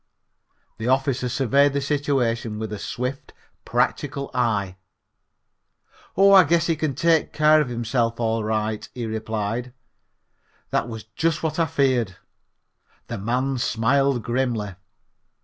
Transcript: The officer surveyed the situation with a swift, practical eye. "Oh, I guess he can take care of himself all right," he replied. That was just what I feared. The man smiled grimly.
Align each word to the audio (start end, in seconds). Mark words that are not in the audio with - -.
The 0.79 0.87
officer 0.87 1.29
surveyed 1.29 1.73
the 1.73 1.79
situation 1.79 2.57
with 2.57 2.73
a 2.73 2.79
swift, 2.79 3.33
practical 3.65 4.31
eye. 4.33 4.77
"Oh, 6.17 6.31
I 6.33 6.43
guess 6.43 6.65
he 6.65 6.75
can 6.75 6.95
take 6.95 7.31
care 7.31 7.61
of 7.61 7.69
himself 7.69 8.19
all 8.19 8.43
right," 8.43 8.89
he 8.95 9.05
replied. 9.05 9.73
That 10.71 10.89
was 10.89 11.03
just 11.03 11.43
what 11.43 11.59
I 11.59 11.67
feared. 11.67 12.15
The 13.09 13.19
man 13.19 13.59
smiled 13.59 14.23
grimly. 14.23 14.73